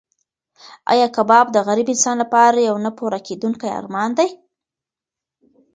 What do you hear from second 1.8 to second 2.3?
انسان